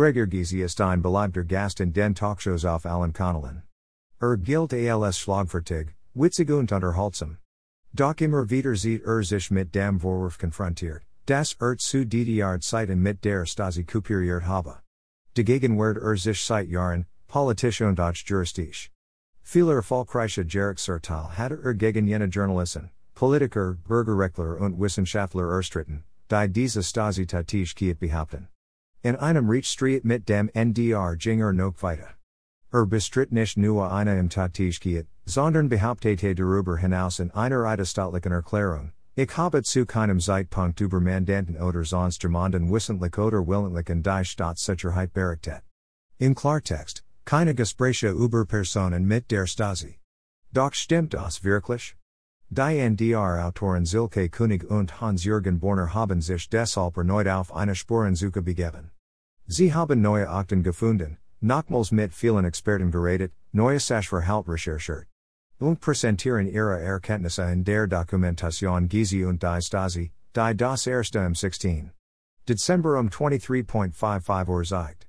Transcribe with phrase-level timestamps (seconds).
[0.00, 3.64] Gregor Gysi ist ein beliebter Gast in den Talkshows auf allen Kanälen.
[4.18, 7.36] Er gilt als Schlagfertig, witzig und unterhaltsam.
[7.92, 13.02] Doch immer wieder sieht er sich mit dem Vorwurf konfrontiert, das er zu DDR Zeiten
[13.02, 14.78] mit der Stasi kooperiert habe.
[15.34, 18.90] Dagegen wird er sich seit Jahren, politisch und auch juristisch.
[19.42, 26.82] Viele erfolgreiche Jerichsurteil hatte er gegen jene Journalisten, Politiker, Bürgerrechtler und Wissenschaftler erstritten, die diese
[26.82, 28.48] Stasi Tätigkeit behaupten.
[29.02, 32.16] In einem Rechtsstreit mit dem NDR ging er noch weiter.
[32.70, 38.92] Er bestritt nicht nur eine IM Tätigkeit, sondern behauptete darüber hinaus in einer eidesstattlichen Erklärung,
[39.14, 44.24] ich habe zu keinem Zeitpunkt über Mandanten oder sonst jemanden wissentlich oder willentlich in die
[44.24, 45.62] Staatssicherheit berichtet.
[46.18, 49.98] Im Klartext, keine Gespräche über Personen mit der Stasi.
[50.52, 51.96] Doch stimmt das wirklich?
[52.52, 58.90] Die NDR-Autoren Silke König und Hans-Jürgen Börner haben sich deshalb erneut auf eine Spurensuche begeben.
[59.46, 65.06] Sie haben neue Akten gefunden, Nochmals mit vielen Experten geredet, neue Sachverhalt recherchiert.
[65.60, 71.36] Und präsentieren ihre Erkenntnisse in der Dokumentation Gysi und die Stasi, die das erste im
[71.36, 71.92] 16.
[72.48, 75.06] Dezember um 23.55 Uhr zeigt.